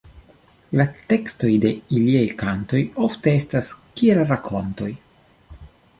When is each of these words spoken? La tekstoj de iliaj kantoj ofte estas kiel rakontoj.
La 0.79 0.85
tekstoj 1.11 1.49
de 1.65 1.69
iliaj 1.97 2.25
kantoj 2.41 2.81
ofte 3.09 3.37
estas 3.43 3.73
kiel 4.01 4.27
rakontoj. 4.33 4.93